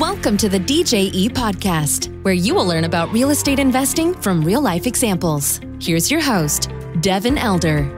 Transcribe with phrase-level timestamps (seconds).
[0.00, 4.60] Welcome to the DJE podcast, where you will learn about real estate investing from real
[4.60, 5.58] life examples.
[5.80, 6.70] Here's your host,
[7.00, 7.90] Devin Elder.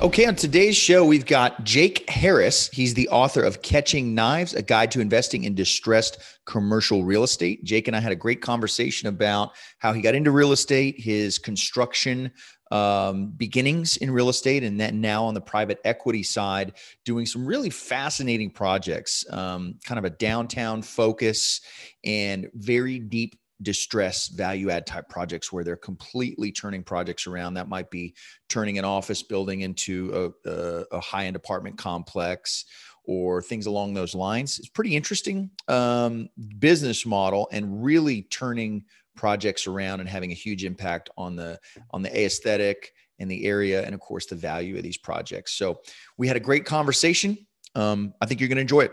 [0.00, 2.70] Okay, on today's show, we've got Jake Harris.
[2.72, 7.62] He's the author of Catching Knives, a guide to investing in distressed commercial real estate.
[7.64, 11.38] Jake and I had a great conversation about how he got into real estate, his
[11.38, 12.30] construction
[12.70, 16.72] um, beginnings in real estate, and then now on the private equity side,
[17.04, 21.60] doing some really fascinating projects, um, kind of a downtown focus
[22.04, 27.54] and very deep distress value add type projects where they're completely turning projects around.
[27.54, 28.14] That might be
[28.48, 32.66] turning an office building into a, a, a high-end apartment complex
[33.04, 34.58] or things along those lines.
[34.58, 36.28] It's pretty interesting um,
[36.58, 38.84] business model and really turning
[39.16, 41.58] projects around and having a huge impact on the
[41.90, 45.52] on the aesthetic and the area and of course the value of these projects.
[45.52, 45.80] So
[46.18, 47.38] we had a great conversation.
[47.74, 48.92] Um, i think you're going to enjoy it.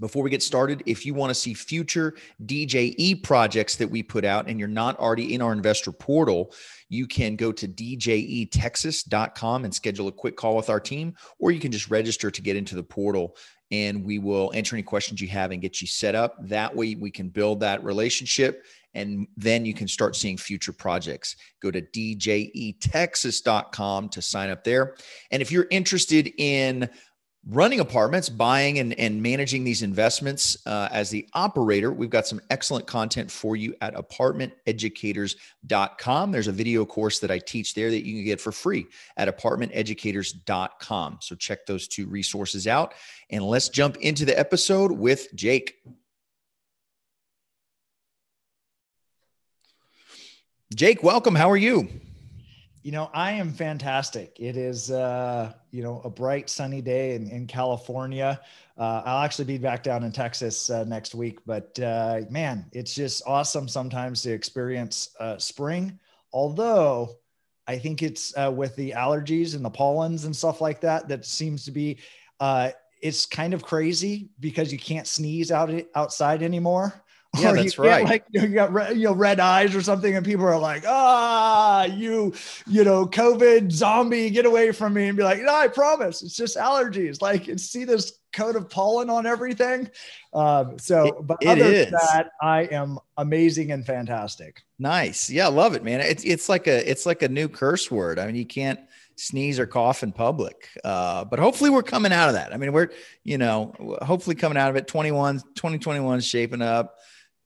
[0.00, 2.14] Before we get started, if you want to see future
[2.46, 6.54] DJE projects that we put out and you're not already in our investor portal,
[6.88, 11.60] you can go to djetexas.com and schedule a quick call with our team, or you
[11.60, 13.36] can just register to get into the portal
[13.70, 16.36] and we will answer any questions you have and get you set up.
[16.48, 21.36] That way, we can build that relationship and then you can start seeing future projects.
[21.62, 24.96] Go to djetexas.com to sign up there.
[25.30, 26.90] And if you're interested in
[27.48, 32.38] running apartments, buying and, and managing these investments uh, as the operator, we've got some
[32.50, 36.32] excellent content for you at apartmenteducators.com.
[36.32, 38.84] There's a video course that I teach there that you can get for free
[39.16, 41.18] at apartmenteducators.com.
[41.20, 42.92] So check those two resources out.
[43.30, 45.76] And let's jump into the episode with Jake.
[50.74, 51.34] Jake, welcome.
[51.34, 51.88] How are you?
[52.82, 54.38] You know, I am fantastic.
[54.40, 58.40] It is, uh, you know, a bright sunny day in, in California.
[58.78, 62.94] Uh, I'll actually be back down in Texas uh, next week, but uh, man, it's
[62.94, 65.98] just awesome sometimes to experience uh, spring.
[66.32, 67.16] Although
[67.66, 71.26] I think it's uh, with the allergies and the pollens and stuff like that, that
[71.26, 71.98] seems to be,
[72.40, 72.70] uh,
[73.02, 77.04] it's kind of crazy because you can't sneeze out outside anymore.
[77.38, 78.04] Yeah, that's right.
[78.04, 81.84] Like you got red, you know red eyes or something, and people are like, "Ah,
[81.84, 82.34] you,
[82.66, 86.34] you know, COVID zombie, get away from me!" And be like, "No, I promise, it's
[86.34, 87.22] just allergies.
[87.22, 89.88] Like, see this coat of pollen on everything."
[90.32, 94.62] Um, so, but it other than that, I am amazing and fantastic.
[94.80, 96.00] Nice, yeah, love it, man.
[96.00, 98.18] It's it's like a it's like a new curse word.
[98.18, 98.80] I mean, you can't
[99.14, 100.68] sneeze or cough in public.
[100.82, 102.52] Uh, but hopefully we're coming out of that.
[102.52, 102.88] I mean, we're,
[103.22, 104.88] you know, hopefully coming out of it.
[104.88, 106.96] 21, 2021 is shaping up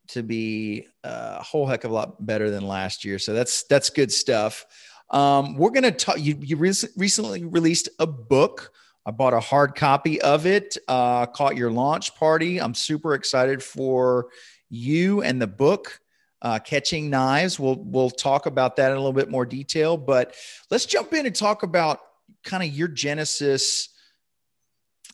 [0.09, 3.19] to be a whole heck of a lot better than last year.
[3.19, 4.67] So that's that's good stuff.
[5.11, 6.19] Um, we're gonna talk.
[6.19, 8.73] You you re- recently released a book.
[9.07, 10.79] I bought a hard copy of it.
[10.89, 12.61] Uh, caught your launch party.
[12.61, 14.29] I'm super excited for
[14.71, 16.01] you and the book.
[16.41, 17.59] Uh, catching knives.
[17.59, 19.97] We'll we'll talk about that in a little bit more detail.
[19.97, 20.35] But
[20.71, 22.01] let's jump in and talk about
[22.43, 23.91] kind of your genesis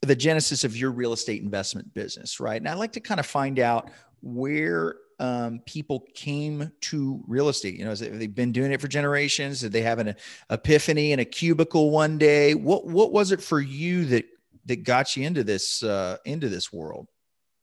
[0.02, 2.60] the genesis of your real estate investment business, right?
[2.60, 3.90] And I'd like to kind of find out
[4.22, 7.74] where um, people came to real estate?
[7.74, 9.60] You know, have they been doing it for generations?
[9.60, 10.16] Did they have an
[10.48, 12.54] epiphany in a cubicle one day?
[12.54, 14.24] What what was it for you that
[14.66, 17.08] that got you into this uh, into this world?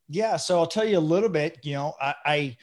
[0.08, 1.60] Yeah, so I'll tell you a little bit.
[1.64, 2.58] You know, I, I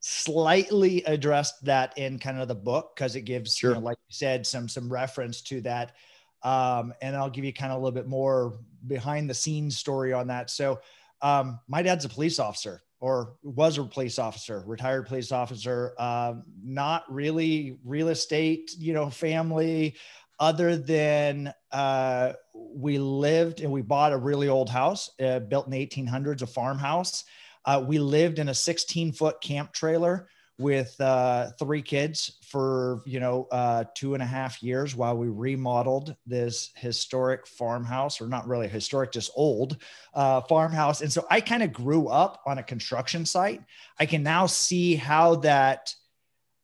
[0.00, 3.70] slightly addressed that in kind of the book because it gives, sure.
[3.70, 5.96] you know, like you said, some some reference to that.
[6.42, 10.12] Um, and I'll give you kind of a little bit more behind the scenes story
[10.12, 10.50] on that.
[10.50, 10.80] So,
[11.20, 16.34] um, my dad's a police officer or was a police officer, retired police officer, uh,
[16.62, 19.96] not really real estate, you know, family,
[20.38, 25.72] other than uh, we lived and we bought a really old house uh, built in
[25.72, 27.24] the 1800s, a farmhouse.
[27.64, 33.20] Uh, we lived in a 16 foot camp trailer with uh, three kids for you
[33.20, 38.48] know uh, two and a half years while we remodeled this historic farmhouse or not
[38.48, 39.76] really historic just old
[40.14, 41.02] uh, farmhouse.
[41.02, 43.62] And so i kind of grew up on a construction site.
[43.98, 45.94] I can now see how that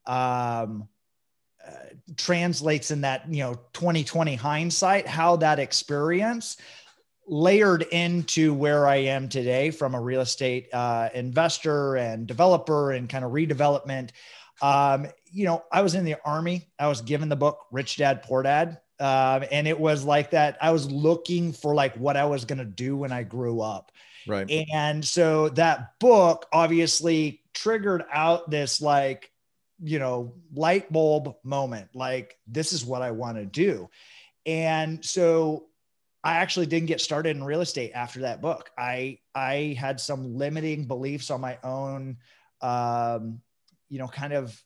[0.06, 0.88] um,
[1.66, 1.72] uh,
[2.16, 6.56] translates in that you know 2020 hindsight how that experience
[7.26, 13.08] layered into where I am today from a real estate uh, investor and developer and
[13.08, 14.10] kind of redevelopment.
[14.60, 16.68] Um, you know, I was in the army.
[16.78, 18.80] I was given the book Rich Dad Poor Dad.
[19.00, 20.58] Um, and it was like that.
[20.60, 23.90] I was looking for like what I was going to do when I grew up.
[24.26, 24.48] Right.
[24.72, 29.32] And so that book obviously triggered out this like,
[29.82, 31.88] you know, light bulb moment.
[31.94, 33.90] Like, this is what I want to do.
[34.46, 35.66] And so
[36.24, 38.70] I actually didn't get started in real estate after that book.
[38.78, 42.18] I I had some limiting beliefs on my own,
[42.60, 43.40] um,
[43.88, 44.62] you know, kind of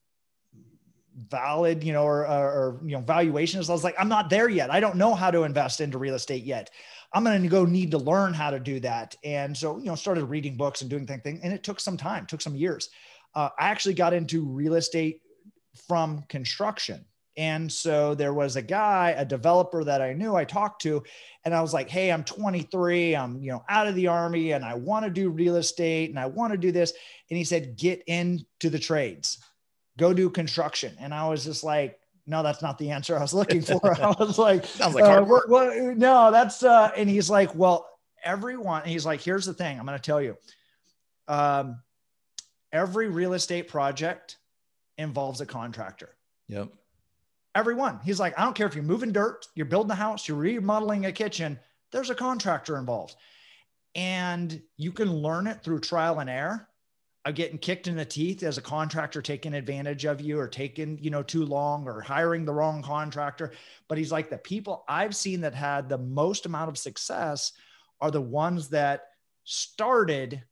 [1.30, 3.70] valid, you know, or, or, or, you know, valuations.
[3.70, 4.70] I was like, I'm not there yet.
[4.70, 6.70] I don't know how to invest into real estate yet.
[7.14, 9.14] I'm going to go need to learn how to do that.
[9.24, 12.26] And so, you know, started reading books and doing things, and it took some time,
[12.26, 12.90] took some years.
[13.34, 15.22] Uh, I actually got into real estate
[15.88, 17.04] from construction.
[17.36, 21.02] And so there was a guy, a developer that I knew I talked to,
[21.44, 23.14] and I was like, Hey, I'm 23.
[23.14, 26.18] I'm, you know, out of the army and I want to do real estate and
[26.18, 26.92] I want to do this.
[27.30, 29.38] And he said, Get into the trades,
[29.98, 30.96] go do construction.
[30.98, 33.94] And I was just like, no, that's not the answer I was looking for.
[34.02, 35.46] I was like, sounds like hard uh, work.
[35.48, 37.88] Well, no, that's, uh, and he's like, well,
[38.24, 40.36] everyone, he's like, here's the thing I'm going to tell you.
[41.28, 41.80] Um,
[42.72, 44.38] every real estate project
[44.98, 46.16] involves a contractor.
[46.48, 46.68] Yep.
[47.56, 48.00] Everyone.
[48.04, 51.06] He's like, I don't care if you're moving dirt, you're building a house, you're remodeling
[51.06, 51.58] a kitchen,
[51.90, 53.16] there's a contractor involved.
[53.94, 56.68] And you can learn it through trial and error
[57.24, 60.98] of getting kicked in the teeth as a contractor taking advantage of you or taking,
[61.02, 63.52] you know, too long or hiring the wrong contractor.
[63.88, 67.52] But he's like, the people I've seen that had the most amount of success
[68.02, 69.04] are the ones that
[69.44, 70.42] started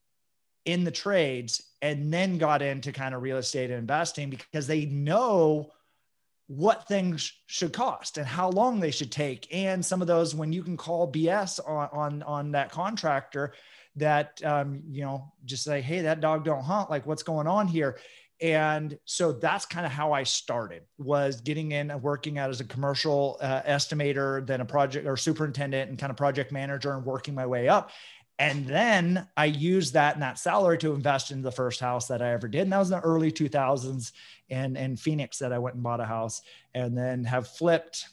[0.65, 5.71] in the trades and then got into kind of real estate investing because they know
[6.47, 9.49] what things should cost and how long they should take.
[9.53, 13.55] And some of those when you can call bs on on, on that contractor
[13.97, 16.91] that um, you know just say hey that dog don't hunt.
[16.91, 17.99] Like what's going on here?
[18.41, 22.61] And so that's kind of how i started was getting in and working out as
[22.61, 27.07] a commercial uh, estimator then a project or superintendent and kind of project manager and
[27.07, 27.91] working my way up
[28.39, 32.21] and then I used that and that salary to invest in the first house that
[32.21, 32.63] I ever did.
[32.63, 34.13] And that was in the early 2000s
[34.49, 36.43] in, in Phoenix that I went and bought a house
[36.75, 38.09] and then have flipped,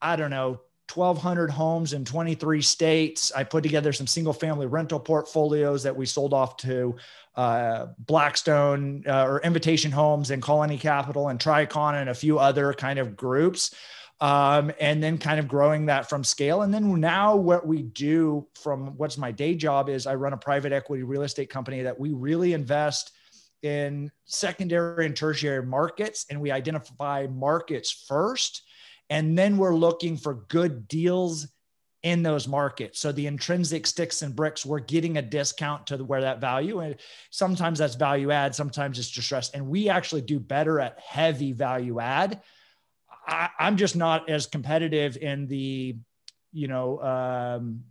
[0.00, 0.60] I don't know,
[0.92, 3.32] 1,200 homes in 23 states.
[3.32, 6.94] I put together some single family rental portfolios that we sold off to
[7.34, 12.72] uh, Blackstone uh, or Invitation Homes and Colony Capital and Tricon and a few other
[12.72, 13.74] kind of groups
[14.24, 16.62] um, and then kind of growing that from scale.
[16.62, 20.38] And then now, what we do from what's my day job is I run a
[20.38, 23.12] private equity real estate company that we really invest
[23.60, 28.62] in secondary and tertiary markets, and we identify markets first.
[29.10, 31.46] And then we're looking for good deals
[32.02, 33.00] in those markets.
[33.00, 36.96] So the intrinsic sticks and bricks, we're getting a discount to where that value, and
[37.28, 39.54] sometimes that's value add, sometimes it's distressed.
[39.54, 42.40] And we actually do better at heavy value add
[43.26, 45.96] I, am just not as competitive in the,
[46.52, 47.84] you know, um,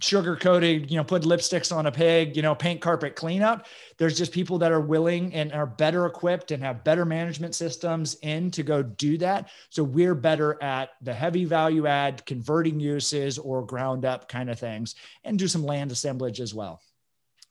[0.00, 3.66] sugar coated, you know, put lipsticks on a pig, you know, paint carpet cleanup.
[3.98, 8.14] There's just people that are willing and are better equipped and have better management systems
[8.22, 9.50] in to go do that.
[9.70, 14.58] So we're better at the heavy value add, converting uses or ground up kind of
[14.58, 16.80] things and do some land assemblage as well.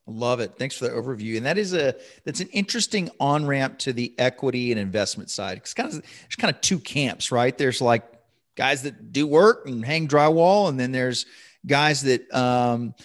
[0.07, 0.53] Love it.
[0.57, 1.37] Thanks for the overview.
[1.37, 1.95] And that is a
[2.25, 5.57] that's an interesting on ramp to the equity and investment side.
[5.57, 7.55] It's kind of there's kind of two camps, right?
[7.55, 8.03] There's like
[8.55, 11.27] guys that do work and hang drywall, and then there's
[11.65, 12.95] guys that um,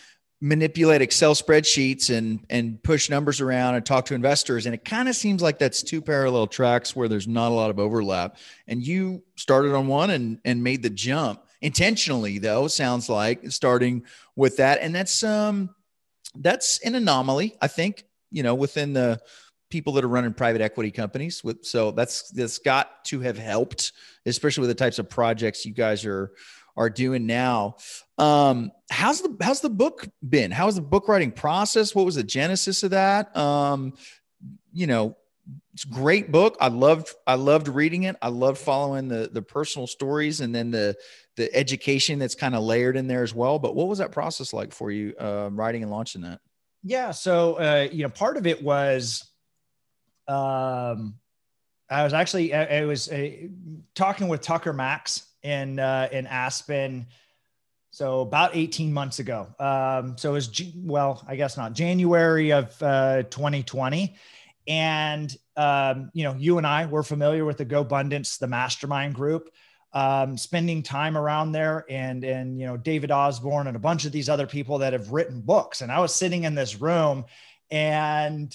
[0.40, 4.66] manipulate Excel spreadsheets and and push numbers around and talk to investors.
[4.66, 7.70] And it kind of seems like that's two parallel tracks where there's not a lot
[7.70, 8.38] of overlap.
[8.66, 12.68] And you started on one and and made the jump intentionally, though.
[12.68, 14.04] Sounds like starting
[14.34, 15.70] with that, and that's um
[16.40, 19.20] that's an anomaly, I think, you know, within the
[19.70, 23.92] people that are running private equity companies with so that's that's got to have helped
[24.24, 26.30] especially with the types of projects you guys are
[26.76, 27.76] are doing now.
[28.18, 30.50] Um how's the how's the book been?
[30.50, 31.94] How's the book writing process?
[31.94, 33.36] What was the genesis of that?
[33.36, 33.94] Um
[34.72, 35.16] you know
[35.74, 39.42] it's a great book i loved i loved reading it i loved following the the
[39.42, 40.96] personal stories and then the
[41.36, 43.58] the education that's kind of layered in there as well.
[43.58, 46.40] But what was that process like for you, uh, writing and launching that?
[46.82, 49.24] Yeah, so uh, you know, part of it was,
[50.28, 51.16] um,
[51.88, 53.30] I was actually I, I was uh,
[53.94, 57.06] talking with Tucker Max in uh, in Aspen.
[57.90, 59.46] So about 18 months ago.
[59.58, 64.14] Um, so it was, well, I guess not January of uh, 2020.
[64.68, 69.50] And, um, you know, you and I were familiar with the GoBundance, the mastermind group
[69.96, 74.12] um, spending time around there and and you know David Osborn and a bunch of
[74.12, 75.80] these other people that have written books.
[75.80, 77.24] And I was sitting in this room,
[77.70, 78.54] and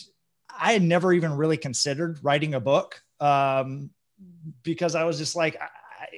[0.55, 3.89] I had never even really considered writing a book um,
[4.63, 5.59] because I was just like.
[5.59, 5.67] I,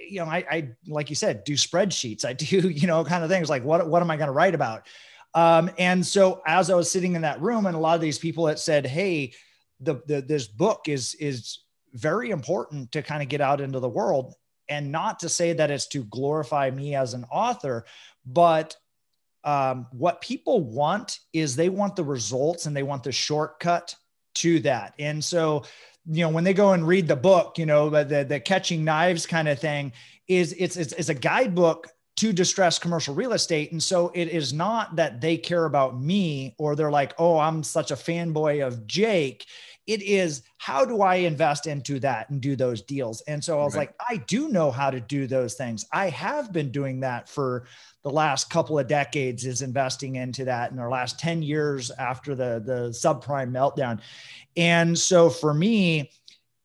[0.09, 2.23] you know, I, I, like you said, do spreadsheets.
[2.23, 4.55] I do, you know, kind of things like what, what am I going to write
[4.55, 4.87] about?
[5.33, 8.17] Um, and so as I was sitting in that room and a lot of these
[8.17, 9.33] people that said, Hey,
[9.83, 11.59] the, the, this book is, is
[11.93, 14.35] very important to kind of get out into the world.
[14.69, 17.85] and not to say that it's to glorify me as an author,
[18.25, 18.75] but
[19.43, 23.95] um, what people want is they want the results and they want the shortcut
[24.35, 24.93] to that.
[24.99, 25.63] And so,
[26.05, 29.25] you know, when they go and read the book, you know, the, the catching knives
[29.25, 29.91] kind of thing
[30.27, 33.71] is it's, it's, it's a guidebook to distress commercial real estate.
[33.71, 37.63] And so it is not that they care about me or they're like, oh, I'm
[37.63, 39.45] such a fanboy of Jake.
[39.85, 43.21] It is how do I invest into that and do those deals?
[43.21, 43.89] And so I was right.
[43.89, 45.85] like, I do know how to do those things.
[45.91, 47.65] I have been doing that for
[48.03, 52.35] the last couple of decades is investing into that in our last 10 years after
[52.35, 54.01] the the subprime meltdown.
[54.55, 56.11] And so for me,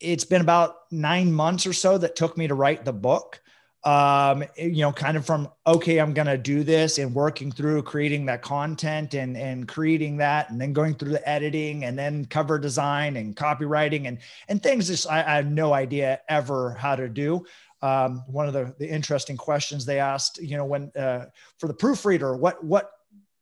[0.00, 3.40] it's been about nine months or so that took me to write the book
[3.88, 8.26] um, you know, kind of from, okay, I'm to do this and working through creating
[8.26, 12.58] that content and, and creating that, and then going through the editing and then cover
[12.58, 14.18] design and copywriting and,
[14.48, 17.46] and things just, I, I have no idea ever how to do.
[17.80, 21.24] Um, one of the, the interesting questions they asked, you know, when, uh,
[21.56, 22.90] for the proofreader, what, what,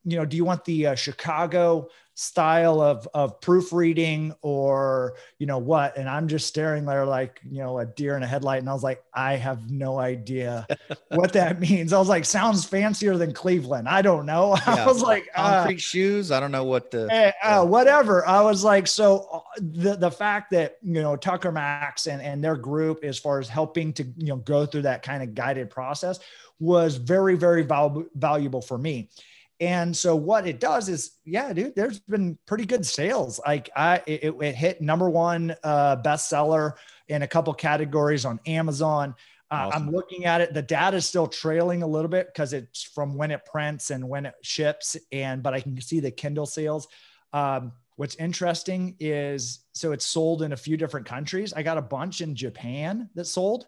[0.05, 5.59] you know, do you want the uh, Chicago style of of proofreading or you know
[5.59, 5.99] what?
[5.99, 8.61] And i'm just staring there like you know a deer in a headlight.
[8.61, 10.67] And i was like i have no idea
[11.11, 11.93] what that means.
[11.93, 13.87] I was like sounds fancier than cleveland.
[13.89, 14.57] I don't know.
[14.67, 14.85] Yeah.
[14.85, 16.33] i was like concrete uh, shoes.
[16.33, 17.33] I don't know what the uh,
[17.63, 18.27] uh, whatever.
[18.27, 22.43] I was like so uh, the the fact that you know tucker max and and
[22.43, 25.69] their group as far as helping to you know go through that kind of guided
[25.69, 26.19] process
[26.59, 29.11] was very very val- valuable for me
[29.61, 33.41] and so what it does is, yeah, dude, there's been pretty good sales.
[33.47, 36.73] Like I, it, it hit number one uh, bestseller
[37.09, 39.15] in a couple categories on Amazon.
[39.51, 39.83] Uh, awesome.
[39.85, 40.53] I'm looking at it.
[40.53, 44.07] The data is still trailing a little bit because it's from when it prints and
[44.07, 44.97] when it ships.
[45.11, 46.89] And but I can see the Kindle sales.
[47.33, 51.55] Um, what's interesting is so it's sold in a few different countries.
[51.55, 53.67] I got a bunch in Japan that sold.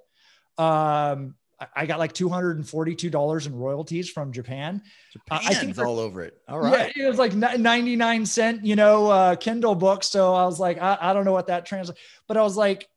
[0.59, 1.37] Um,
[1.75, 4.83] I got like two hundred and forty-two dollars in royalties from Japan.
[5.13, 6.41] Japan's uh, I think all over it.
[6.49, 10.05] All right, yeah, it was like ninety-nine cent, you know, uh, Kindle book.
[10.05, 12.89] So I was like, I, I don't know what that translates, but I was like,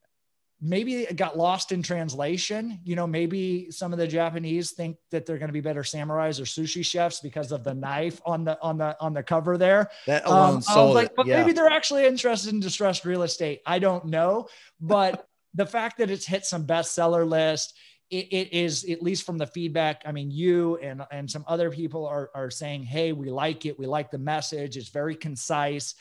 [0.61, 2.79] maybe it got lost in translation.
[2.83, 6.39] You know, maybe some of the Japanese think that they're going to be better samurais
[6.39, 9.89] or sushi chefs because of the knife on the on the on the cover there.
[10.05, 11.13] That alone um, sold like, it.
[11.15, 11.41] But yeah.
[11.41, 13.61] maybe they're actually interested in distressed real estate.
[13.65, 14.47] I don't know,
[14.79, 17.73] but the fact that it's hit some bestseller list
[18.11, 21.71] it, it is at least from the feedback i mean you and and some other
[21.71, 23.77] people are, are saying hey we like it.
[23.77, 24.77] We like the message.
[24.77, 25.95] It's very concise.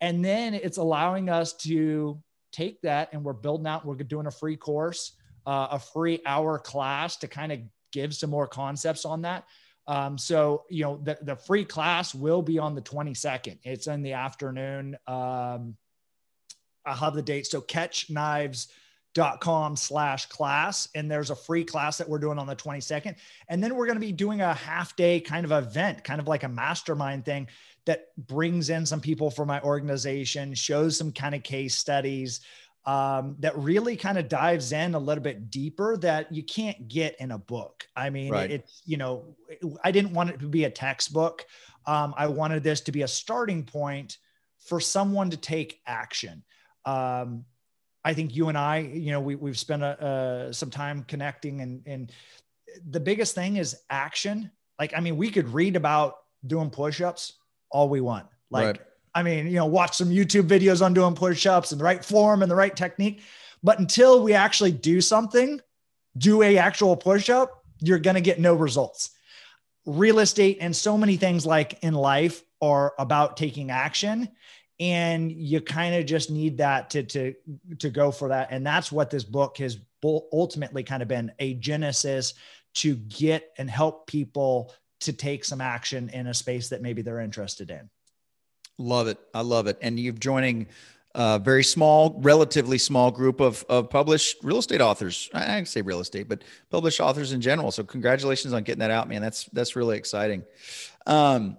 [0.00, 2.20] And then it's allowing us to
[2.52, 5.16] take that and we're building out we're doing a free course
[5.46, 7.58] uh, a free hour class to kind of
[7.92, 9.44] give some more concepts on that.
[9.86, 14.02] Um, so you know the, the free class will be on the 22nd it's in
[14.02, 15.76] the afternoon um,
[16.86, 17.46] i'll have the date.
[17.46, 18.68] So catch knives
[19.14, 20.88] dot com slash class.
[20.94, 23.16] And there's a free class that we're doing on the 22nd
[23.48, 26.28] and then we're going to be doing a half day kind of event kind of
[26.28, 27.46] like a mastermind thing
[27.86, 32.40] that brings in some people from my organization shows some kind of case studies
[32.86, 37.16] um, that really kind of dives in a little bit deeper that you can't get
[37.18, 37.86] in a book.
[37.96, 38.50] I mean right.
[38.50, 39.36] it's you know
[39.82, 41.46] i didn't want it to be a textbook.
[41.86, 44.18] Um, i wanted this to be a starting point
[44.58, 46.42] for someone to take action.
[46.84, 47.44] Um,
[48.04, 51.60] I think you and I, you know, we, we've spent a, uh, some time connecting
[51.62, 52.12] and, and
[52.90, 54.50] the biggest thing is action.
[54.78, 57.34] Like, I mean, we could read about doing push-ups
[57.70, 58.26] all we want.
[58.50, 58.80] Like, right.
[59.14, 62.42] I mean, you know, watch some YouTube videos on doing push-ups and the right form
[62.42, 63.22] and the right technique.
[63.62, 65.60] But until we actually do something,
[66.18, 69.10] do a actual push-up, you're going to get no results.
[69.86, 74.28] Real estate and so many things like in life are about taking action
[74.80, 77.34] and you kind of just need that to to
[77.78, 78.48] to go for that.
[78.50, 82.34] And that's what this book has ultimately kind of been a genesis
[82.74, 87.20] to get and help people to take some action in a space that maybe they're
[87.20, 87.88] interested in.
[88.78, 89.18] Love it.
[89.32, 89.78] I love it.
[89.80, 90.66] And you're joining
[91.14, 95.30] a very small relatively small group of, of published real estate authors.
[95.32, 97.70] I say real estate but published authors in general.
[97.70, 99.22] So congratulations on getting that out man.
[99.22, 100.42] That's that's really exciting.
[101.06, 101.56] Um,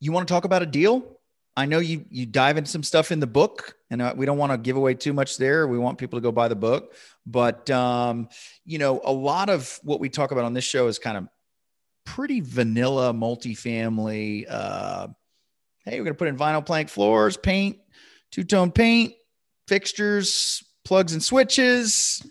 [0.00, 1.20] you want to talk about a deal
[1.56, 4.38] I know you you dive into some stuff in the book, and uh, we don't
[4.38, 5.66] want to give away too much there.
[5.66, 6.94] We want people to go buy the book,
[7.26, 8.28] but um,
[8.64, 11.28] you know, a lot of what we talk about on this show is kind of
[12.04, 14.46] pretty vanilla, multifamily.
[14.48, 15.08] Uh,
[15.84, 17.78] hey, we're gonna put in vinyl plank floors, paint,
[18.30, 19.12] two tone paint,
[19.68, 22.26] fixtures, plugs and switches,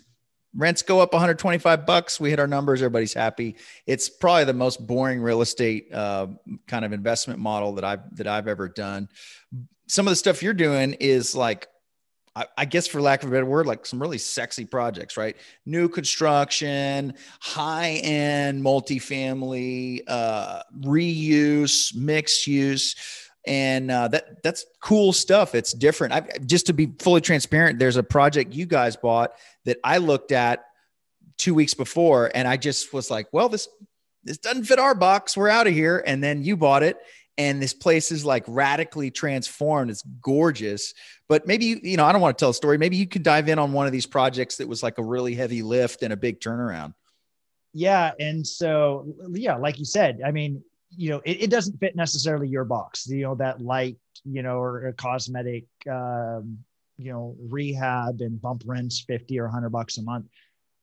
[0.54, 2.20] rents go up 125 bucks.
[2.20, 2.82] We hit our numbers.
[2.82, 3.56] Everybody's happy.
[3.86, 6.28] It's probably the most boring real estate uh,
[6.66, 9.08] kind of investment model that i've that i've ever done.
[9.88, 11.68] Some of the stuff you're doing is like
[12.34, 15.36] I, I guess for lack of a better word, like some really sexy projects, right?
[15.66, 25.54] New construction, high end multifamily, uh, reuse, mixed use and uh, that that's cool stuff.
[25.54, 26.14] It's different.
[26.14, 29.32] I, just to be fully transparent, there's a project you guys bought
[29.64, 30.64] that I looked at
[31.38, 33.68] two weeks before, and I just was like, "Well, this
[34.22, 35.36] this doesn't fit our box.
[35.36, 36.98] We're out of here." And then you bought it,
[37.36, 39.90] and this place is like radically transformed.
[39.90, 40.94] It's gorgeous.
[41.28, 42.78] But maybe you, you know, I don't want to tell a story.
[42.78, 45.34] Maybe you could dive in on one of these projects that was like a really
[45.34, 46.94] heavy lift and a big turnaround.
[47.74, 50.62] Yeah, and so yeah, like you said, I mean,
[50.96, 53.06] you know, it, it doesn't fit necessarily your box.
[53.06, 56.58] You know, that light, you know, or, or cosmetic, um,
[56.98, 60.26] you know, rehab and bump rents fifty or hundred bucks a month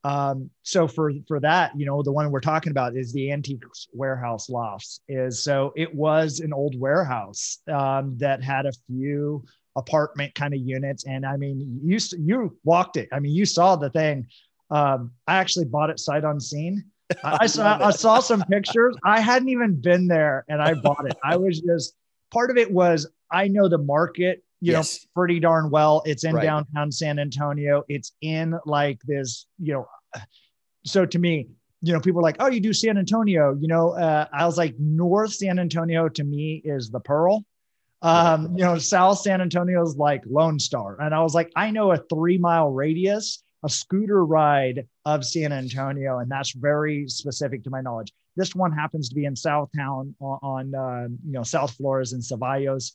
[0.03, 3.63] um, so for for that, you know, the one we're talking about is the antique
[3.91, 5.01] warehouse lofts.
[5.09, 9.43] Is so it was an old warehouse um, that had a few
[9.75, 13.09] apartment kind of units, and I mean, you you walked it.
[13.11, 14.27] I mean, you saw the thing.
[14.71, 16.85] Um, I actually bought it sight unseen.
[17.23, 18.95] I, I saw I saw some pictures.
[19.03, 21.17] I hadn't even been there, and I bought it.
[21.23, 21.95] I was just
[22.31, 25.03] part of it was I know the market you yes.
[25.03, 26.01] know, pretty darn well.
[26.05, 26.43] It's in right.
[26.43, 27.83] downtown San Antonio.
[27.87, 29.87] It's in like this, you know.
[30.85, 31.47] So to me,
[31.81, 33.57] you know, people are like, oh, you do San Antonio.
[33.59, 37.45] You know, uh, I was like, North San Antonio to me is the Pearl.
[38.01, 40.99] Um, you know, South San Antonio is like Lone Star.
[41.01, 45.51] And I was like, I know a three mile radius, a scooter ride of San
[45.51, 48.13] Antonio, and that's very specific to my knowledge.
[48.35, 52.21] This one happens to be in Southtown on, on uh, you know, South Flores and
[52.21, 52.93] Cevallos.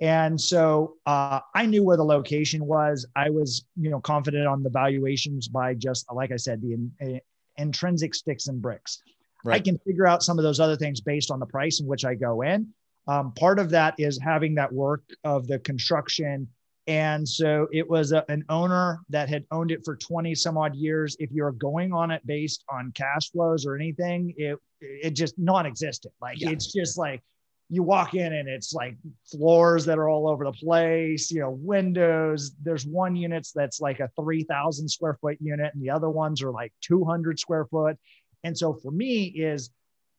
[0.00, 3.06] And so uh, I knew where the location was.
[3.16, 6.92] I was, you know, confident on the valuations by just, like I said, the in,
[7.00, 7.20] in,
[7.56, 9.02] intrinsic sticks and bricks.
[9.44, 9.56] Right.
[9.56, 12.04] I can figure out some of those other things based on the price in which
[12.04, 12.68] I go in.
[13.08, 16.48] Um, part of that is having that work of the construction.
[16.86, 20.76] And so it was a, an owner that had owned it for 20 some odd
[20.76, 21.16] years.
[21.18, 26.14] If you're going on it based on cash flows or anything, it it just non-existent.
[26.20, 26.50] Like yeah.
[26.50, 27.22] it's just like
[27.68, 28.96] you walk in and it's like
[29.28, 32.52] floors that are all over the place, you know, windows.
[32.62, 36.52] There's one unit that's like a 3,000 square foot unit, and the other ones are
[36.52, 37.96] like 200 square foot.
[38.44, 39.70] And so for me, is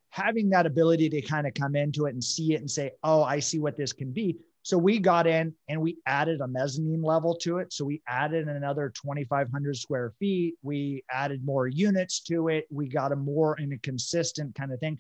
[0.10, 3.24] having that ability to kind of come into it and see it and say, oh,
[3.24, 4.38] I see what this can be.
[4.68, 7.72] So we got in and we added a mezzanine level to it.
[7.72, 10.56] So we added another 2,500 square feet.
[10.62, 12.68] We added more units to it.
[12.70, 15.00] We got a more in a consistent kind of thing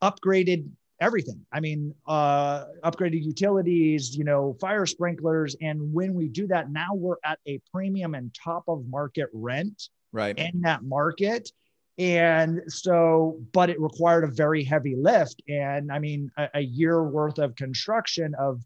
[0.00, 0.70] upgraded
[1.00, 1.44] everything.
[1.50, 5.56] I mean, uh, upgraded utilities, you know, fire sprinklers.
[5.60, 9.88] And when we do that, now we're at a premium and top of market rent
[10.12, 10.38] right.
[10.38, 11.50] in that market.
[11.98, 15.42] And so, but it required a very heavy lift.
[15.48, 18.62] And I mean, a, a year worth of construction of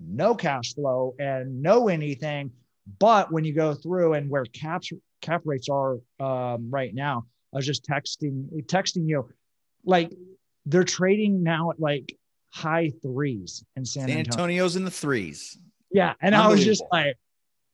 [0.00, 2.50] no cash flow and no anything.
[2.98, 7.56] But when you go through and where caps cap rates are um, right now, I
[7.56, 9.28] was just texting texting you,
[9.84, 10.12] like
[10.66, 12.16] they're trading now at like
[12.50, 14.32] high threes in San, San Antonio.
[14.32, 15.58] Antonio's in the threes.
[15.90, 16.14] Yeah.
[16.20, 17.16] And I was just like,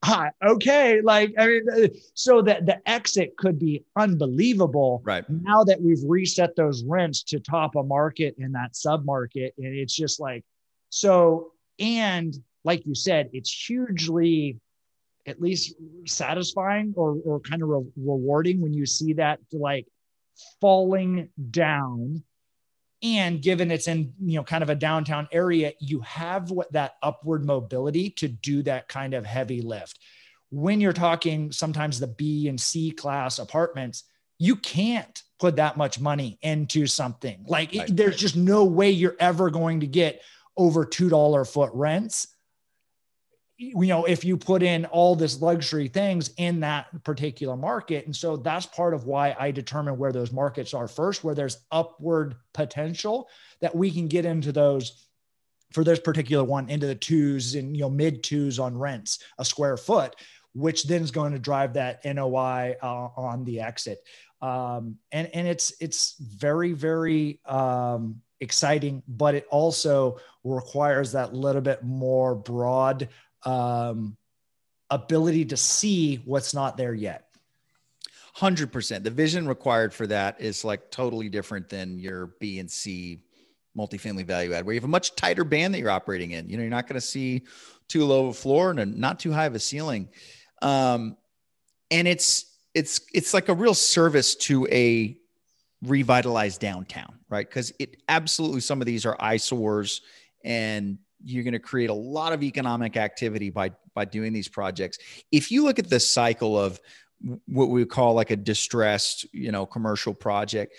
[0.05, 1.01] Hi, okay.
[1.01, 5.01] Like, I mean, uh, so that the exit could be unbelievable.
[5.05, 5.29] Right.
[5.29, 9.55] Now that we've reset those rents to top a market in that sub market.
[9.59, 10.45] And it's just like,
[10.91, 12.35] so, and
[12.65, 14.59] like you said, it's hugely
[15.27, 15.75] at least
[16.07, 19.87] satisfying or, or kind of re- rewarding when you see that like
[20.61, 22.23] falling down.
[23.03, 26.95] And given it's in you know kind of a downtown area you have what that
[27.03, 29.99] upward mobility to do that kind of heavy lift.
[30.51, 34.05] When you're talking sometimes the b and c class apartments
[34.39, 37.45] you can't put that much money into something.
[37.47, 37.89] Like right.
[37.89, 40.23] it, there's just no way you're ever going to get
[40.57, 42.29] over two dollar foot rents
[43.59, 48.05] you know if you put in all this luxury things in that particular market.
[48.05, 51.59] And so that's part of why i determine where those markets are first where there's
[51.71, 53.29] upward potential
[53.61, 55.07] that we can get into those
[55.73, 59.45] for this particular one into the twos and you know mid twos on rents a
[59.45, 60.14] square foot
[60.57, 63.99] which then is going to drive that noi uh, on the exit.
[64.40, 71.62] Um, and and it's it's very very um, exciting but it also requires that little
[71.62, 73.09] bit more broad
[73.44, 74.16] um,
[74.90, 77.25] ability to see what's not there yet.
[78.37, 79.03] 100%.
[79.03, 83.20] The vision required for that is like totally different than your B and C
[83.77, 86.49] multifamily value add, where you have a much tighter band that you're operating in.
[86.49, 87.44] You know, you're not going to see
[87.88, 90.09] too low of a floor and not too high of a ceiling.
[90.61, 91.16] Um,
[91.90, 95.16] and it's, it's, it's like a real service to a
[95.83, 97.49] revitalized downtown, right?
[97.49, 100.03] Because it absolutely, some of these are eyesores
[100.45, 104.99] and you're going to create a lot of economic activity by by doing these projects.
[105.33, 106.81] If you look at the cycle of
[107.47, 110.75] what we call like a distressed, you know, commercial project,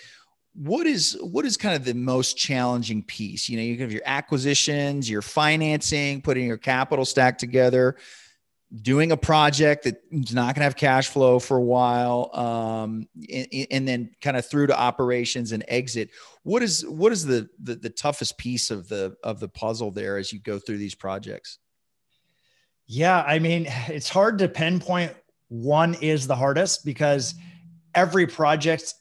[0.54, 3.48] what is what is kind of the most challenging piece?
[3.48, 7.96] You know, you have your acquisitions, your financing, putting your capital stack together
[8.82, 13.66] doing a project that's not going to have cash flow for a while um, and,
[13.70, 16.10] and, then kind of through to operations and exit
[16.42, 20.18] what is what is the, the, the toughest piece of the of the puzzle there
[20.18, 21.58] as you go through these projects?
[22.86, 25.14] Yeah i mean it's hard to pinpoint
[25.48, 27.34] one is the hardest because
[27.94, 28.94] every project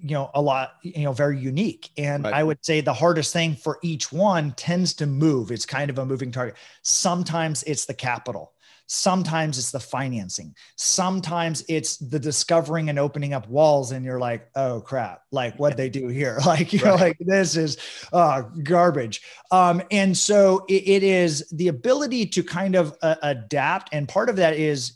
[0.00, 1.90] you know a lot you know very unique.
[1.98, 2.34] And right.
[2.34, 5.50] i would say the hardest thing for each one tends to move.
[5.50, 6.56] It's kind of a moving target.
[6.82, 8.52] Sometimes it's the capital
[8.90, 10.54] Sometimes it's the financing.
[10.76, 15.76] Sometimes it's the discovering and opening up walls, and you're like, oh crap, like what
[15.76, 16.38] they do here?
[16.48, 16.88] Like, you right.
[16.88, 17.76] know, like this is
[18.10, 19.20] uh, garbage.
[19.50, 23.90] Um, and so it, it is the ability to kind of uh, adapt.
[23.92, 24.94] And part of that is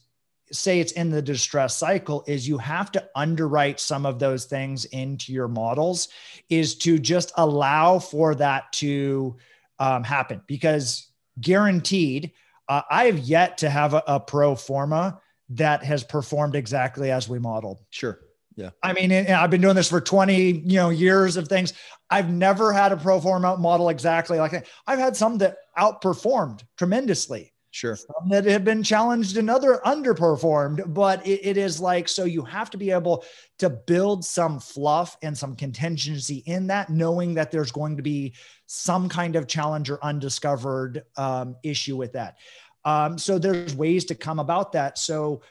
[0.50, 4.86] say it's in the distress cycle is you have to underwrite some of those things
[4.86, 6.08] into your models
[6.48, 9.36] is to just allow for that to
[9.78, 11.08] um, happen because
[11.40, 12.32] guaranteed
[12.72, 17.28] uh, I have yet to have a, a pro forma that has performed exactly as
[17.28, 17.80] we modeled.
[17.90, 18.18] Sure.
[18.56, 18.70] Yeah.
[18.82, 21.72] I mean, I've been doing this for 20, you know, years of things.
[22.10, 24.66] I've never had a pro forma model exactly like that.
[24.86, 27.52] I've had some that outperformed tremendously.
[27.72, 27.96] Sure.
[27.96, 32.42] Some that have been challenged and other underperformed, but it, it is like, so you
[32.42, 33.24] have to be able
[33.60, 38.34] to build some fluff and some contingency in that, knowing that there's going to be
[38.66, 42.36] some kind of challenge or undiscovered um, issue with that.
[42.84, 44.98] Um, so there's ways to come about that.
[44.98, 45.42] So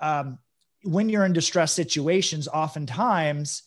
[0.00, 0.38] um,
[0.82, 3.62] when you're in distress situations, oftentimes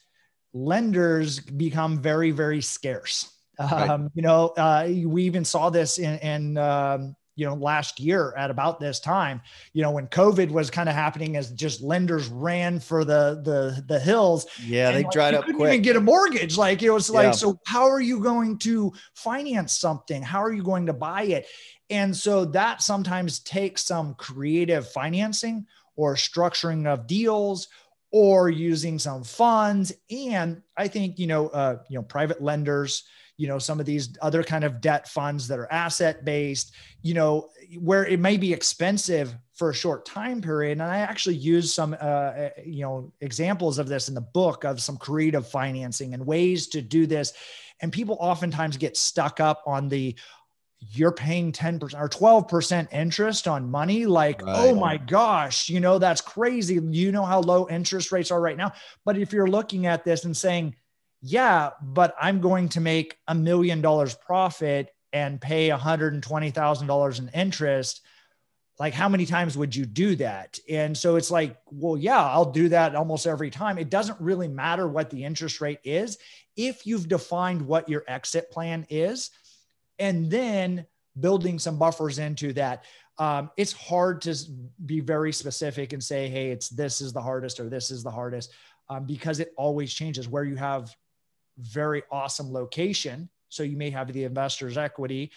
[0.53, 3.31] lenders become very, very scarce.
[3.59, 3.89] Right.
[3.89, 8.33] Um, you know, uh, we even saw this in, in um, you know last year
[8.37, 9.41] at about this time
[9.73, 13.83] you know when covid was kind of happening as just lenders ran for the the
[13.87, 15.73] the hills yeah they like, dried up couldn't quick.
[15.73, 16.57] even get a mortgage.
[16.57, 20.21] Like it was like so how are you going to finance something?
[20.21, 21.47] How are you going to buy it?
[21.89, 25.65] And so that sometimes takes some creative financing
[25.95, 27.67] or structuring of deals
[28.11, 29.93] or using some funds.
[30.09, 33.03] And i think you know uh, you know private lenders
[33.41, 37.15] you know some of these other kind of debt funds that are asset based you
[37.15, 37.49] know
[37.79, 40.73] where it may be expensive for a short time period.
[40.73, 44.63] And i actually use some uh, uh, you know examples of this in the book
[44.63, 47.33] of some creative financing and ways to do this.
[47.79, 50.15] And people oftentimes get stuck up on the
[50.93, 54.07] you're paying 10% or 12% interest on money.
[54.07, 54.55] Like right.
[54.57, 56.79] oh my gosh you know that's crazy.
[56.89, 58.73] You know how low interest rates are right now.
[59.05, 60.75] But if you're looking at this and saying
[61.21, 68.01] yeah, but I'm going to make a million dollars profit and pay $120,000 in interest.
[68.79, 70.57] Like, how many times would you do that?
[70.67, 73.77] And so it's like, well, yeah, I'll do that almost every time.
[73.77, 76.17] It doesn't really matter what the interest rate is
[76.57, 79.29] if you've defined what your exit plan is
[79.99, 80.87] and then
[81.19, 82.85] building some buffers into that.
[83.19, 84.35] Um, it's hard to
[84.83, 88.09] be very specific and say, hey, it's this is the hardest or this is the
[88.09, 88.51] hardest
[88.89, 90.95] um, because it always changes where you have
[91.61, 93.29] very awesome location.
[93.49, 95.31] So you may have the investor's equity,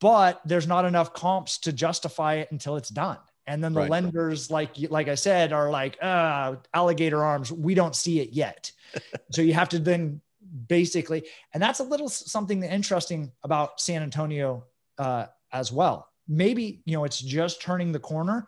[0.00, 3.18] but there's not enough comps to justify it until it's done.
[3.46, 3.90] And then the right.
[3.90, 7.50] lenders, like like I said, are like uh, alligator arms.
[7.50, 8.70] We don't see it yet.
[9.32, 10.20] so you have to then
[10.66, 14.64] basically, and that's a little something interesting about San Antonio
[14.98, 16.08] uh, as well.
[16.26, 18.46] Maybe you know it's just turning the corner,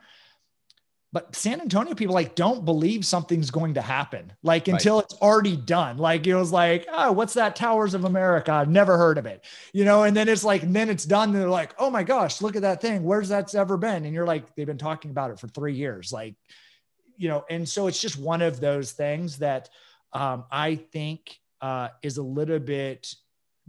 [1.12, 5.04] but San Antonio people like don't believe something's going to happen like until right.
[5.04, 5.98] it's already done.
[5.98, 8.52] Like it was like, oh, what's that Towers of America?
[8.52, 10.04] I've never heard of it, you know.
[10.04, 11.32] And then it's like, and then it's done.
[11.32, 13.02] They're like, oh my gosh, look at that thing.
[13.02, 14.04] Where's that's ever been?
[14.04, 16.36] And you're like, they've been talking about it for three years, like,
[17.16, 17.44] you know.
[17.50, 19.68] And so it's just one of those things that
[20.12, 23.12] um, I think uh, is a little bit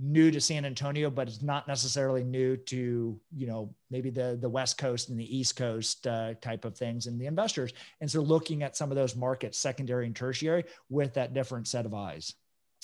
[0.01, 4.49] new to San Antonio, but it's not necessarily new to you know maybe the the
[4.49, 7.71] West Coast and the East Coast uh, type of things and the investors.
[8.01, 11.85] And so looking at some of those markets, secondary and tertiary, with that different set
[11.85, 12.33] of eyes.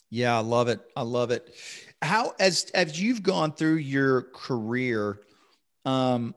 [0.10, 0.80] Yeah, I love it.
[0.96, 1.54] I love it.
[2.02, 5.20] How as as you've gone through your career,
[5.86, 6.36] um,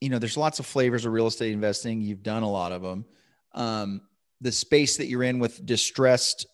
[0.00, 2.00] you know, there's lots of flavors of real estate investing.
[2.00, 3.04] You've done a lot of them.
[3.52, 4.02] Um,
[4.40, 6.46] the space that you're in with distressed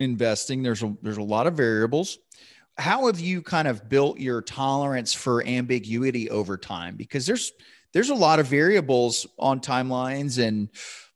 [0.00, 2.18] investing, there's a there's a lot of variables
[2.76, 6.96] how have you kind of built your tolerance for ambiguity over time?
[6.96, 7.52] Because there's
[7.92, 10.68] there's a lot of variables on timelines and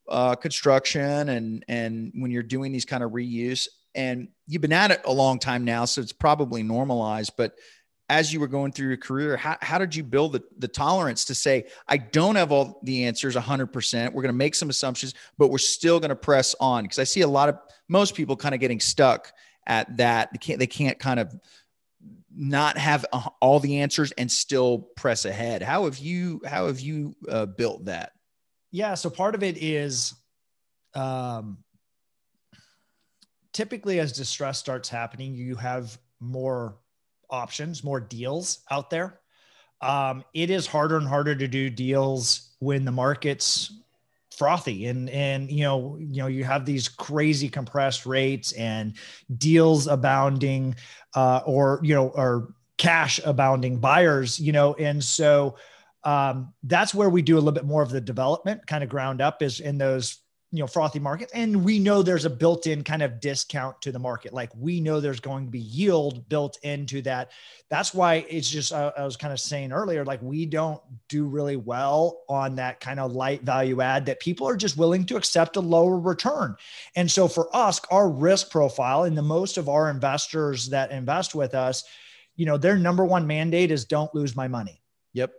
[0.08, 4.90] uh, construction and and when you're doing these kind of reuse and you've been at
[4.90, 7.52] it a long time now so it's probably normalized but
[8.08, 11.26] as you were going through your career, how, how did you build the, the tolerance
[11.26, 14.06] to say, I don't have all the answers 100%.
[14.06, 16.84] We're going to make some assumptions, but we're still going to press on.
[16.84, 19.30] Because I see a lot of most people kind of getting stuck
[19.68, 20.32] at that.
[20.32, 21.32] They can't, they can't kind of
[22.34, 23.04] not have
[23.40, 25.62] all the answers and still press ahead.
[25.62, 28.12] How have you, how have you uh, built that?
[28.72, 28.94] Yeah.
[28.94, 30.14] So part of it is,
[30.94, 31.58] um,
[33.52, 36.76] typically as distress starts happening, you have more
[37.30, 39.20] options, more deals out there.
[39.80, 43.72] Um, it is harder and harder to do deals when the market's
[44.38, 48.94] frothy and and you know you know you have these crazy compressed rates and
[49.36, 50.74] deals abounding
[51.14, 55.56] uh, or you know or cash abounding buyers you know and so
[56.04, 59.20] um, that's where we do a little bit more of the development kind of ground
[59.20, 60.18] up is in those
[60.50, 63.98] you know frothy markets and we know there's a built-in kind of discount to the
[63.98, 64.32] market.
[64.32, 67.32] Like we know there's going to be yield built into that.
[67.68, 71.26] That's why it's just uh, i was kind of saying earlier like we don't do
[71.26, 75.16] really well on that kind of light value add that people are just willing to
[75.16, 76.56] accept a lower return.
[76.96, 81.34] And so for us our risk profile and the most of our investors that invest
[81.34, 81.84] with us
[82.36, 84.80] you know their number one mandate is don't lose my money.
[85.12, 85.32] Yep.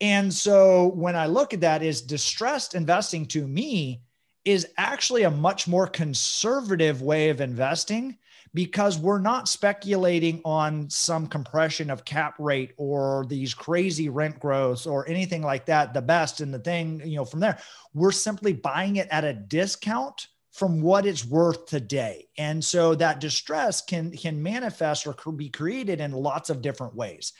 [0.00, 4.00] And so when i look at that is distressed investing to me
[4.44, 8.16] is actually a much more conservative way of investing
[8.54, 14.86] because we're not speculating on some compression of cap rate or these crazy rent growths
[14.86, 17.58] or anything like that the best and the thing you know from there.
[17.94, 22.28] We're simply buying it at a discount from what it's worth today.
[22.36, 27.32] And so that distress can can manifest or be created in lots of different ways.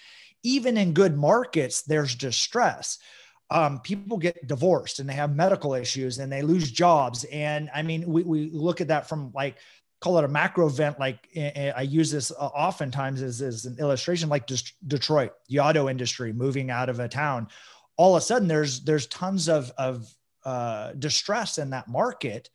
[0.42, 2.98] Even in good markets there's distress
[3.52, 7.24] um, people get divorced and they have medical issues and they lose jobs.
[7.24, 9.56] And I mean, we, we look at that from like,
[10.00, 10.98] call it a macro event.
[10.98, 14.50] Like eh, eh, I use this uh, oftentimes as, as an illustration, like
[14.86, 17.48] Detroit, the auto industry moving out of a town.
[17.96, 20.08] All of a sudden there's, there's tons of, of
[20.44, 22.48] uh, distress in that market.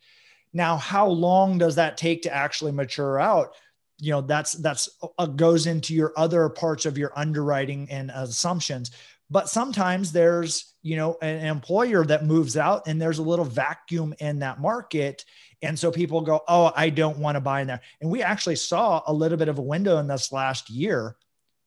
[0.52, 3.54] Now, how long does that take to actually mature out?
[4.00, 8.92] you know that's that's uh, goes into your other parts of your underwriting and assumptions
[9.30, 14.14] but sometimes there's you know an employer that moves out and there's a little vacuum
[14.20, 15.24] in that market.
[15.60, 17.80] And so people go oh i don't want to buy in there.
[18.00, 21.16] And we actually saw a little bit of a window in this last year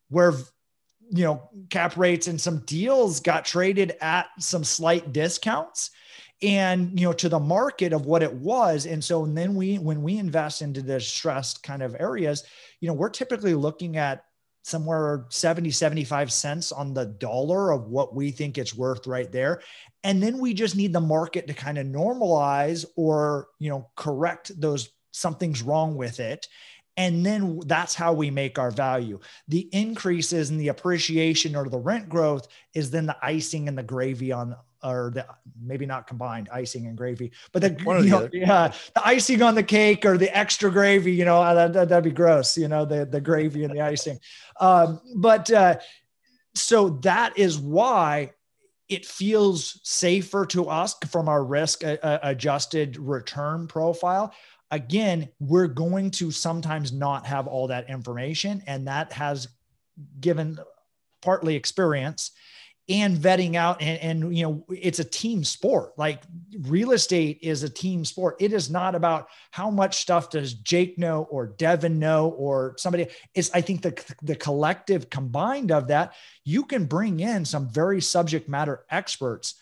[0.10, 0.34] where
[1.10, 5.92] you know cap rates and some deals got traded at some slight discounts
[6.42, 8.86] and you know to the market of what it was.
[8.86, 12.44] And so and then we when we invest into the stressed kind of areas
[12.80, 14.26] you know we're typically looking at
[14.64, 19.62] somewhere 70 75 cents on the dollar of what we think it's worth right there.
[20.04, 24.52] And then we just need the market to kind of normalize or you know correct
[24.60, 26.48] those something's wrong with it.
[26.98, 29.20] And then that's how we make our value.
[29.48, 33.84] The increases in the appreciation or the rent growth is then the icing and the
[33.84, 35.26] gravy on or the
[35.62, 39.64] maybe not combined icing and gravy, but the, you know, yeah, the icing on the
[39.64, 43.06] cake or the extra gravy, you know, that, that, would be gross, you know, the,
[43.06, 44.20] the gravy and the icing.
[44.60, 45.78] Um, but uh,
[46.56, 48.32] so that is why
[48.90, 54.34] it feels safer to us from our risk uh, adjusted return profile.
[54.70, 59.48] Again, we're going to sometimes not have all that information, and that has
[60.20, 60.60] given
[61.22, 62.32] partly experience
[62.92, 65.98] and vetting out and, and you know it's a team sport.
[65.98, 66.22] Like
[66.62, 68.36] real estate is a team sport.
[68.40, 73.08] It is not about how much stuff does jake know or devin know or somebody.
[73.34, 78.02] It's i think the, the collective combined of that you can bring in some very
[78.02, 79.56] subject matter experts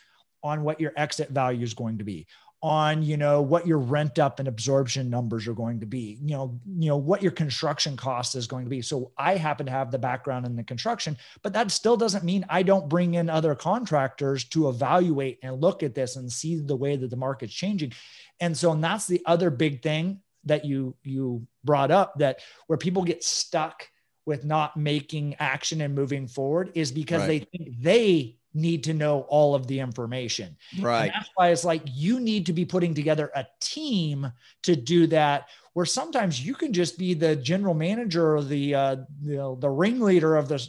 [0.44, 2.26] on what your exit value is going to be
[2.62, 6.36] on you know what your rent up and absorption numbers are going to be you
[6.36, 9.72] know you know what your construction cost is going to be so i happen to
[9.72, 13.30] have the background in the construction but that still doesn't mean i don't bring in
[13.30, 17.54] other contractors to evaluate and look at this and see the way that the market's
[17.54, 17.94] changing
[18.42, 22.78] and so and that's the other big thing that you you brought up that where
[22.78, 23.88] people get stuck
[24.26, 27.28] with not making action and moving forward is because right.
[27.28, 30.58] they think they need to know all of the information.
[30.80, 31.06] Right.
[31.06, 34.32] And that's why it's like you need to be putting together a team
[34.64, 35.50] to do that.
[35.74, 39.70] Where sometimes you can just be the general manager or the uh, you know the
[39.70, 40.66] ringleader of the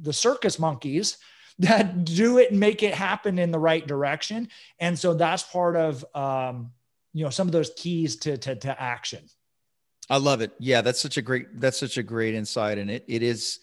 [0.00, 1.18] the circus monkeys
[1.60, 4.48] that do it and make it happen in the right direction.
[4.78, 6.72] And so that's part of um,
[7.12, 9.24] you know some of those keys to to, to action.
[10.10, 10.52] I love it.
[10.58, 13.60] Yeah, that's such a great that's such a great insight, and it it is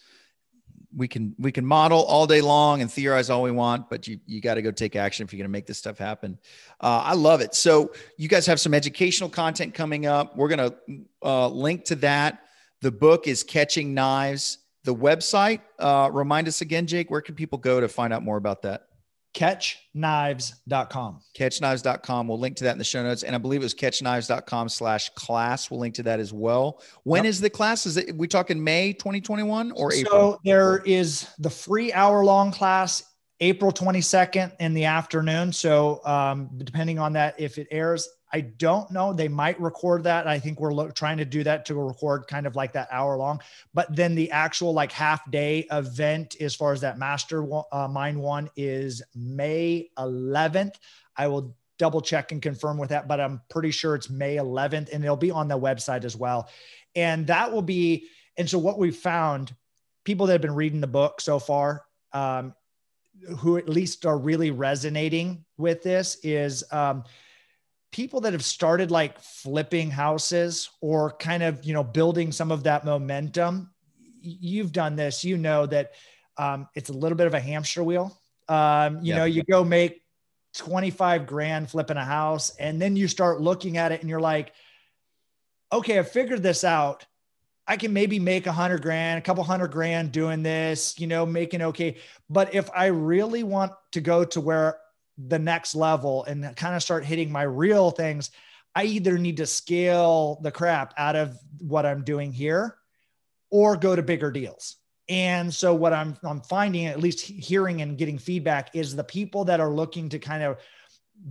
[0.95, 4.19] we can we can model all day long and theorize all we want, but you
[4.25, 6.37] you got to go take action if you're going to make this stuff happen.
[6.79, 7.55] Uh, I love it.
[7.55, 10.35] So you guys have some educational content coming up.
[10.35, 12.43] We're going to uh, link to that.
[12.81, 15.61] The book is Catching Knives the website.
[15.77, 18.87] Uh, remind us again, Jake, where can people go to find out more about that?
[19.33, 21.21] catchknives.com.
[21.37, 22.27] Catchknives.com.
[22.27, 23.23] We'll link to that in the show notes.
[23.23, 25.71] And I believe it was catchknives.com slash class.
[25.71, 26.81] We'll link to that as well.
[27.03, 27.29] When yep.
[27.29, 27.85] is the class?
[27.85, 30.33] Is it we talking May 2021 or April?
[30.33, 33.03] So there is the free hour long class
[33.39, 35.51] April 22nd in the afternoon.
[35.51, 39.13] So um, depending on that, if it airs, I don't know.
[39.13, 40.25] They might record that.
[40.25, 43.17] I think we're lo- trying to do that to record kind of like that hour
[43.17, 43.41] long.
[43.73, 48.21] But then the actual like half day event, as far as that master uh, mind
[48.21, 50.75] one, is May 11th.
[51.17, 54.93] I will double check and confirm with that, but I'm pretty sure it's May 11th,
[54.93, 56.49] and it'll be on the website as well.
[56.95, 58.07] And that will be.
[58.37, 59.53] And so what we found,
[60.05, 62.55] people that have been reading the book so far, um,
[63.39, 66.63] who at least are really resonating with this, is.
[66.71, 67.03] Um,
[67.91, 72.63] people that have started like flipping houses or kind of you know building some of
[72.63, 73.69] that momentum
[74.21, 75.23] you've done this.
[75.23, 75.93] You know that
[76.37, 78.17] um, it's a little bit of a hamster wheel.
[78.47, 80.01] Um, you know you go make
[80.55, 84.51] 25 grand flipping a house and then you start looking at it and you're like
[85.71, 87.05] okay i figured this out.
[87.65, 91.25] I can maybe make a hundred grand a couple hundred grand doing this you know
[91.25, 91.97] making okay.
[92.29, 94.77] But if i really want to go to where
[95.17, 98.31] the next level and kind of start hitting my real things,
[98.75, 102.77] I either need to scale the crap out of what I'm doing here
[103.49, 104.77] or go to bigger deals.
[105.09, 109.43] And so what I'm I'm finding at least hearing and getting feedback is the people
[109.45, 110.57] that are looking to kind of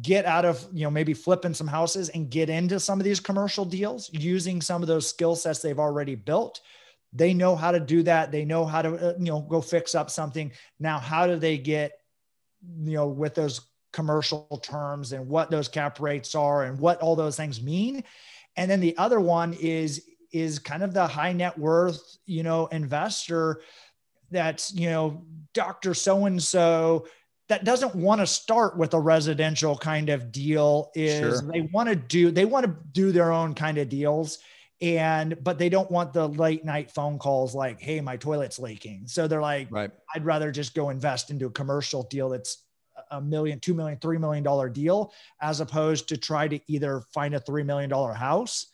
[0.02, 3.20] get out of, you know, maybe flipping some houses and get into some of these
[3.20, 6.60] commercial deals using some of those skill sets they've already built.
[7.12, 8.30] They know how to do that.
[8.30, 10.52] They know how to, uh, you know, go fix up something.
[10.78, 11.92] Now, how do they get,
[12.82, 17.16] you know, with those commercial terms and what those cap rates are and what all
[17.16, 18.04] those things mean.
[18.56, 22.66] And then the other one is is kind of the high net worth, you know,
[22.66, 23.62] investor
[24.30, 25.24] that's, you know,
[25.54, 25.92] Dr.
[25.92, 27.06] So and so
[27.50, 31.52] that doesn't want to start with a residential kind of deal is sure.
[31.52, 34.38] they want to do they want to do their own kind of deals
[34.80, 39.02] and but they don't want the late night phone calls like hey my toilet's leaking
[39.06, 39.90] so they're like right.
[40.14, 42.62] i'd rather just go invest into a commercial deal that's
[43.10, 47.34] a million, two million, three million dollar deal, as opposed to try to either find
[47.34, 48.66] a three million dollar house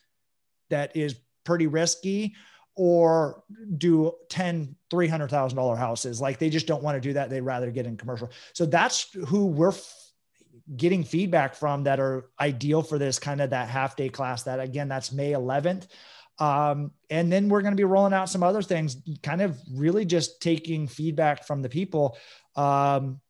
[0.71, 2.35] that is pretty risky
[2.75, 3.43] or
[3.79, 6.21] do 10 300000 dollar houses.
[6.21, 7.31] Like they just don't want to do that.
[7.31, 8.31] They'd rather get in commercial.
[8.53, 9.95] So that's who we're f-
[10.77, 14.59] getting feedback from that are ideal for this kind of that half day class that
[14.59, 15.87] again that's may 11th
[16.39, 20.05] um, and then we're going to be rolling out some other things kind of really
[20.05, 22.17] just taking feedback from the people.
[22.57, 23.21] Um,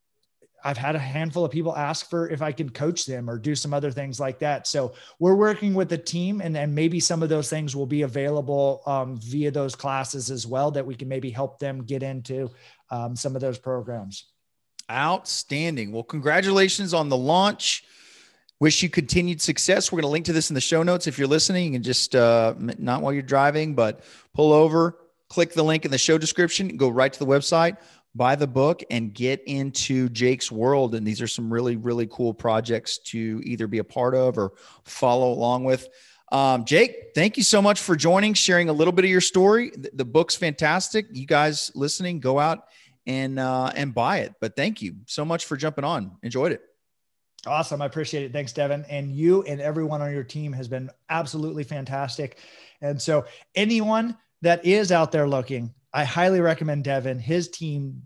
[0.66, 3.54] I've had a handful of people ask for if I can coach them or do
[3.54, 4.66] some other things like that.
[4.66, 8.02] So we're working with the team, and, and maybe some of those things will be
[8.02, 12.50] available um, via those classes as well that we can maybe help them get into
[12.90, 14.24] um, some of those programs.
[14.90, 15.92] Outstanding.
[15.92, 17.84] Well, congratulations on the launch.
[18.58, 19.92] Wish you continued success.
[19.92, 21.06] We're going to link to this in the show notes.
[21.06, 24.00] If you're listening, you can just, uh, not while you're driving, but
[24.34, 24.98] pull over,
[25.28, 27.76] click the link in the show description, go right to the website
[28.16, 30.94] buy the book and get into Jake's world.
[30.94, 34.52] And these are some really, really cool projects to either be a part of or
[34.84, 35.88] follow along with.
[36.32, 39.70] Um, Jake, thank you so much for joining, sharing a little bit of your story.
[39.70, 41.06] The, the book's fantastic.
[41.12, 42.64] You guys listening, go out
[43.06, 44.34] and uh, and buy it.
[44.40, 46.16] But thank you so much for jumping on.
[46.22, 46.62] Enjoyed it.
[47.46, 47.80] Awesome.
[47.80, 48.32] I appreciate it.
[48.32, 48.84] Thanks, Devin.
[48.88, 52.38] And you and everyone on your team has been absolutely fantastic.
[52.80, 58.02] And so, anyone that is out there looking, I highly recommend Devin, his team,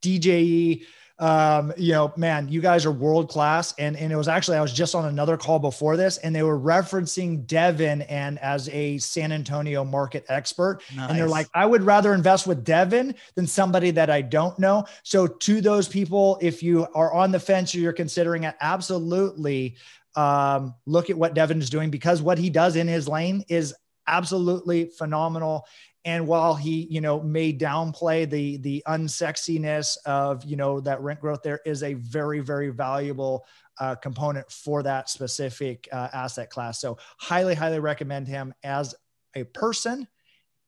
[0.00, 0.86] DJE.
[1.18, 3.74] Um, you know, man, you guys are world class.
[3.78, 6.42] And, and it was actually, I was just on another call before this, and they
[6.42, 10.80] were referencing Devin and as a San Antonio market expert.
[10.96, 11.10] Nice.
[11.10, 14.86] And they're like, I would rather invest with Devin than somebody that I don't know.
[15.02, 19.76] So, to those people, if you are on the fence or you're considering it, absolutely
[20.16, 23.74] um, look at what Devin is doing because what he does in his lane is
[24.06, 25.66] absolutely phenomenal
[26.04, 31.20] and while he you know may downplay the the unsexiness of you know that rent
[31.20, 33.44] growth there is a very very valuable
[33.78, 36.80] uh, component for that specific uh, asset class.
[36.80, 38.94] So highly highly recommend him as
[39.34, 40.06] a person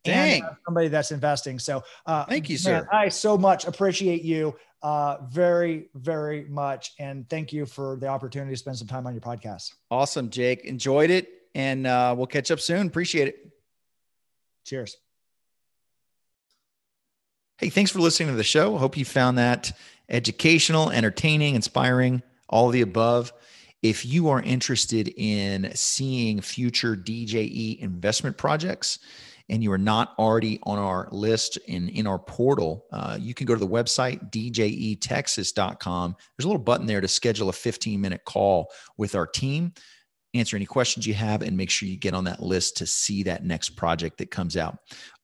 [0.05, 0.43] Dang.
[0.43, 1.59] and somebody that's investing.
[1.59, 2.73] So uh, thank you sir.
[2.73, 6.93] Man, i so much appreciate you uh, very very much.
[6.99, 9.73] And thank you for the opportunity to spend some time on your podcast.
[9.91, 10.65] Awesome jake.
[10.65, 11.29] Enjoyed it.
[11.55, 12.87] And uh, we'll catch up soon.
[12.87, 13.51] Appreciate it.
[14.65, 14.97] Cheers
[17.65, 18.77] Hey, thanks for listening to the show.
[18.77, 19.73] Hope you found that
[20.11, 23.33] educational, entertaining, inspiring, all the above.
[23.81, 28.99] If you are interested in seeing future DJE investment projects,
[29.49, 33.47] and you are not already on our list in, in our portal, uh, you can
[33.47, 36.17] go to the website, djetexas.com.
[36.37, 39.73] There's a little button there to schedule a 15 minute call with our team,
[40.35, 43.23] answer any questions you have, and make sure you get on that list to see
[43.23, 44.77] that next project that comes out.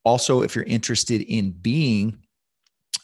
[0.04, 2.18] Also, if you're interested in being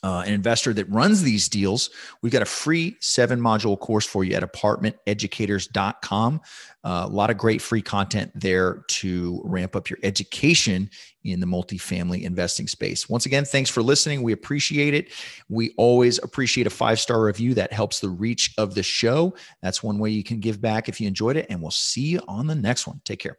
[0.03, 1.90] uh, an investor that runs these deals,
[2.22, 6.40] we've got a free seven module course for you at apartmenteducators.com.
[6.84, 10.88] Uh, a lot of great free content there to ramp up your education
[11.24, 13.09] in the multifamily investing space.
[13.09, 14.22] Once again, thanks for listening.
[14.22, 15.12] We appreciate it.
[15.49, 19.34] We always appreciate a five star review that helps the reach of the show.
[19.62, 21.47] That's one way you can give back if you enjoyed it.
[21.51, 23.01] And we'll see you on the next one.
[23.05, 23.38] Take care.